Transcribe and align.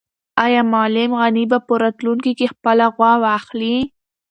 آیا 0.45 0.61
معلم 0.73 1.11
غني 1.21 1.43
به 1.51 1.57
په 1.67 1.73
راتلونکي 1.83 2.31
کې 2.37 2.51
خپله 2.53 2.85
غوا 2.95 3.13
واخلي؟ 3.25 3.77